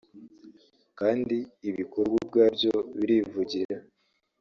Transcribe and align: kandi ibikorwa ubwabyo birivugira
kandi 0.99 1.37
ibikorwa 1.69 2.13
ubwabyo 2.21 2.73
birivugira 2.97 3.75